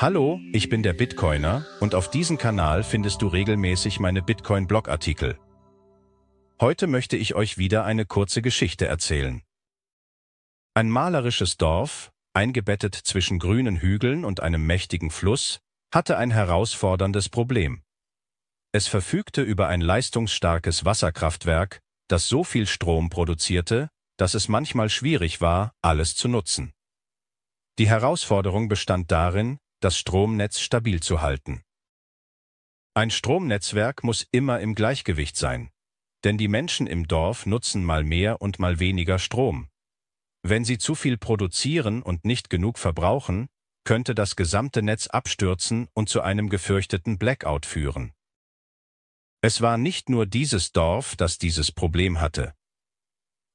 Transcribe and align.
Hallo, 0.00 0.38
ich 0.52 0.68
bin 0.68 0.84
der 0.84 0.92
Bitcoiner 0.92 1.66
und 1.80 1.96
auf 1.96 2.08
diesem 2.08 2.38
Kanal 2.38 2.84
findest 2.84 3.20
du 3.20 3.26
regelmäßig 3.26 3.98
meine 3.98 4.22
Bitcoin-Blogartikel. 4.22 5.40
Heute 6.60 6.86
möchte 6.86 7.16
ich 7.16 7.34
euch 7.34 7.58
wieder 7.58 7.84
eine 7.84 8.06
kurze 8.06 8.40
Geschichte 8.40 8.86
erzählen. 8.86 9.42
Ein 10.74 10.88
malerisches 10.88 11.56
Dorf, 11.56 12.12
eingebettet 12.32 12.94
zwischen 12.94 13.40
grünen 13.40 13.80
Hügeln 13.80 14.24
und 14.24 14.38
einem 14.38 14.64
mächtigen 14.64 15.10
Fluss, 15.10 15.58
hatte 15.92 16.16
ein 16.16 16.30
herausforderndes 16.30 17.28
Problem. 17.28 17.82
Es 18.70 18.86
verfügte 18.86 19.42
über 19.42 19.66
ein 19.66 19.80
leistungsstarkes 19.80 20.84
Wasserkraftwerk, 20.84 21.80
das 22.06 22.28
so 22.28 22.44
viel 22.44 22.68
Strom 22.68 23.10
produzierte, 23.10 23.88
dass 24.16 24.34
es 24.34 24.46
manchmal 24.46 24.90
schwierig 24.90 25.40
war, 25.40 25.72
alles 25.82 26.14
zu 26.14 26.28
nutzen. 26.28 26.72
Die 27.80 27.88
Herausforderung 27.88 28.68
bestand 28.68 29.10
darin, 29.10 29.58
das 29.80 29.98
Stromnetz 29.98 30.60
stabil 30.60 31.00
zu 31.00 31.20
halten. 31.20 31.62
Ein 32.94 33.10
Stromnetzwerk 33.10 34.02
muss 34.02 34.26
immer 34.32 34.60
im 34.60 34.74
Gleichgewicht 34.74 35.36
sein, 35.36 35.70
denn 36.24 36.36
die 36.36 36.48
Menschen 36.48 36.86
im 36.86 37.06
Dorf 37.06 37.46
nutzen 37.46 37.84
mal 37.84 38.04
mehr 38.04 38.42
und 38.42 38.58
mal 38.58 38.80
weniger 38.80 39.18
Strom. 39.18 39.68
Wenn 40.42 40.64
sie 40.64 40.78
zu 40.78 40.94
viel 40.94 41.16
produzieren 41.16 42.02
und 42.02 42.24
nicht 42.24 42.50
genug 42.50 42.78
verbrauchen, 42.78 43.48
könnte 43.84 44.14
das 44.14 44.36
gesamte 44.36 44.82
Netz 44.82 45.06
abstürzen 45.06 45.88
und 45.94 46.08
zu 46.08 46.20
einem 46.20 46.48
gefürchteten 46.48 47.18
Blackout 47.18 47.66
führen. 47.66 48.12
Es 49.40 49.60
war 49.60 49.78
nicht 49.78 50.08
nur 50.08 50.26
dieses 50.26 50.72
Dorf, 50.72 51.16
das 51.16 51.38
dieses 51.38 51.72
Problem 51.72 52.20
hatte. 52.20 52.54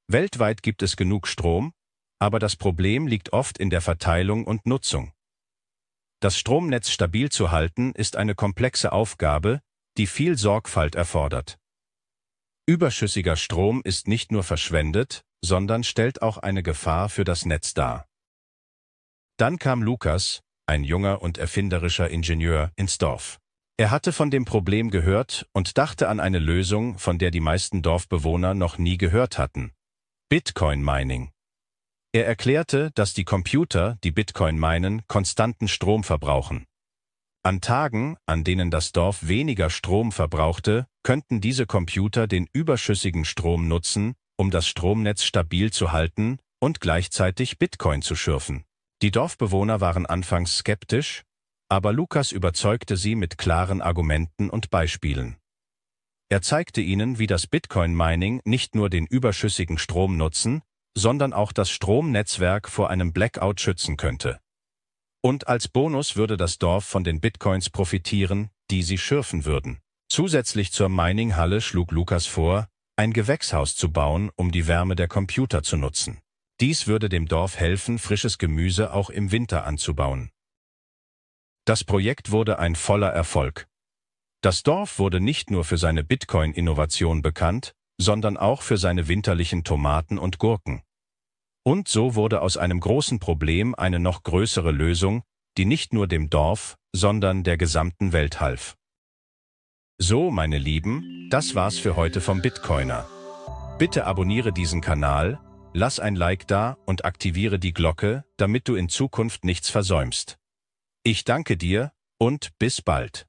Weltweit 0.07 0.63
gibt 0.63 0.81
es 0.81 0.95
genug 0.95 1.27
Strom, 1.27 1.73
aber 2.19 2.39
das 2.39 2.55
Problem 2.55 3.07
liegt 3.07 3.33
oft 3.33 3.57
in 3.57 3.69
der 3.69 3.81
Verteilung 3.81 4.45
und 4.45 4.65
Nutzung. 4.65 5.12
Das 6.23 6.37
Stromnetz 6.37 6.89
stabil 6.89 7.29
zu 7.29 7.51
halten 7.51 7.91
ist 7.91 8.15
eine 8.15 8.33
komplexe 8.33 8.93
Aufgabe, 8.93 9.59
die 9.97 10.07
viel 10.07 10.37
Sorgfalt 10.37 10.95
erfordert. 10.95 11.57
Überschüssiger 12.65 13.35
Strom 13.35 13.81
ist 13.83 14.07
nicht 14.07 14.31
nur 14.31 14.43
verschwendet, 14.43 15.25
sondern 15.43 15.83
stellt 15.83 16.21
auch 16.21 16.37
eine 16.37 16.63
Gefahr 16.63 17.09
für 17.09 17.25
das 17.25 17.43
Netz 17.43 17.73
dar. 17.73 18.07
Dann 19.35 19.59
kam 19.59 19.83
Lukas, 19.83 20.43
ein 20.65 20.85
junger 20.85 21.21
und 21.21 21.37
erfinderischer 21.37 22.09
Ingenieur, 22.09 22.71
ins 22.77 22.97
Dorf. 22.97 23.37
Er 23.75 23.91
hatte 23.91 24.13
von 24.13 24.31
dem 24.31 24.45
Problem 24.45 24.91
gehört 24.91 25.45
und 25.51 25.77
dachte 25.77 26.07
an 26.07 26.21
eine 26.21 26.39
Lösung, 26.39 26.99
von 26.99 27.19
der 27.19 27.31
die 27.31 27.41
meisten 27.41 27.81
Dorfbewohner 27.81 28.53
noch 28.53 28.77
nie 28.77 28.97
gehört 28.97 29.37
hatten. 29.37 29.73
Bitcoin 30.29 30.81
Mining. 30.81 31.33
Er 32.15 32.27
erklärte, 32.27 32.91
dass 32.93 33.15
die 33.15 33.23
Computer, 33.23 33.97
die 34.03 34.11
Bitcoin 34.11 34.59
meinen, 34.59 35.01
konstanten 35.07 35.67
Strom 35.67 36.03
verbrauchen. 36.03 36.65
An 37.41 37.59
Tagen, 37.59 38.17
an 38.27 38.43
denen 38.43 38.69
das 38.69 38.91
Dorf 38.91 39.27
weniger 39.27 39.71
Strom 39.71 40.11
verbrauchte, 40.11 40.85
könnten 41.01 41.41
diese 41.41 41.65
Computer 41.65 42.27
den 42.27 42.47
überschüssigen 42.53 43.25
Strom 43.25 43.67
nutzen, 43.67 44.13
um 44.37 44.51
das 44.51 44.67
Stromnetz 44.67 45.23
stabil 45.23 45.73
zu 45.73 45.91
halten 45.91 46.37
und 46.59 46.81
gleichzeitig 46.81 47.57
Bitcoin 47.57 48.03
zu 48.03 48.15
schürfen. 48.15 48.63
Die 49.01 49.09
Dorfbewohner 49.09 49.81
waren 49.81 50.05
anfangs 50.05 50.57
skeptisch, 50.57 51.23
aber 51.67 51.93
Lukas 51.93 52.31
überzeugte 52.31 52.95
sie 52.95 53.15
mit 53.15 53.39
klaren 53.39 53.81
Argumenten 53.81 54.51
und 54.51 54.69
Beispielen. 54.69 55.37
Er 56.29 56.43
zeigte 56.43 56.79
ihnen, 56.79 57.17
wie 57.17 57.27
das 57.27 57.47
Bitcoin-Mining 57.47 58.41
nicht 58.45 58.75
nur 58.75 58.91
den 58.91 59.07
überschüssigen 59.07 59.79
Strom 59.79 60.15
nutzen, 60.15 60.61
sondern 60.95 61.33
auch 61.33 61.51
das 61.51 61.69
Stromnetzwerk 61.69 62.69
vor 62.69 62.89
einem 62.89 63.13
Blackout 63.13 63.59
schützen 63.61 63.97
könnte. 63.97 64.39
Und 65.21 65.47
als 65.47 65.67
Bonus 65.67 66.15
würde 66.15 66.37
das 66.37 66.59
Dorf 66.59 66.85
von 66.85 67.03
den 67.03 67.21
Bitcoins 67.21 67.69
profitieren, 67.69 68.49
die 68.69 68.83
sie 68.83 68.97
schürfen 68.97 69.45
würden. 69.45 69.79
Zusätzlich 70.09 70.71
zur 70.71 70.89
Mining-Halle 70.89 71.61
schlug 71.61 71.91
Lukas 71.91 72.25
vor, 72.25 72.67
ein 72.95 73.13
Gewächshaus 73.13 73.75
zu 73.75 73.91
bauen, 73.91 74.29
um 74.35 74.51
die 74.51 74.67
Wärme 74.67 74.95
der 74.95 75.07
Computer 75.07 75.63
zu 75.63 75.77
nutzen. 75.77 76.19
Dies 76.59 76.85
würde 76.87 77.09
dem 77.09 77.27
Dorf 77.27 77.57
helfen, 77.57 77.97
frisches 77.97 78.37
Gemüse 78.37 78.93
auch 78.93 79.09
im 79.09 79.31
Winter 79.31 79.65
anzubauen. 79.65 80.29
Das 81.65 81.83
Projekt 81.83 82.31
wurde 82.31 82.59
ein 82.59 82.75
voller 82.75 83.09
Erfolg. 83.09 83.67
Das 84.41 84.61
Dorf 84.61 84.99
wurde 84.99 85.21
nicht 85.21 85.49
nur 85.49 85.63
für 85.63 85.77
seine 85.77 86.03
Bitcoin-Innovation 86.03 87.21
bekannt, 87.21 87.73
sondern 87.97 88.37
auch 88.37 88.61
für 88.61 88.77
seine 88.77 89.07
winterlichen 89.07 89.63
Tomaten 89.63 90.17
und 90.17 90.39
Gurken. 90.39 90.81
Und 91.63 91.87
so 91.87 92.15
wurde 92.15 92.41
aus 92.41 92.57
einem 92.57 92.79
großen 92.79 93.19
Problem 93.19 93.73
eine 93.75 93.99
noch 93.99 94.23
größere 94.23 94.71
Lösung, 94.71 95.23
die 95.57 95.65
nicht 95.65 95.93
nur 95.93 96.07
dem 96.07 96.29
Dorf, 96.29 96.77
sondern 96.93 97.43
der 97.43 97.57
gesamten 97.57 98.11
Welt 98.11 98.41
half. 98.41 98.75
So, 99.97 100.31
meine 100.31 100.57
Lieben, 100.57 101.29
das 101.29 101.55
war's 101.55 101.77
für 101.77 101.95
heute 101.95 102.19
vom 102.19 102.41
Bitcoiner. 102.41 103.07
Bitte 103.77 104.05
abonniere 104.05 104.51
diesen 104.51 104.81
Kanal, 104.81 105.39
lass 105.73 105.99
ein 105.99 106.15
Like 106.15 106.47
da 106.47 106.77
und 106.85 107.05
aktiviere 107.05 107.59
die 107.59 107.73
Glocke, 107.73 108.25
damit 108.37 108.67
du 108.67 108.75
in 108.75 108.89
Zukunft 108.89 109.45
nichts 109.45 109.69
versäumst. 109.69 110.37
Ich 111.03 111.23
danke 111.23 111.57
dir 111.57 111.91
und 112.17 112.57
bis 112.59 112.81
bald. 112.81 113.27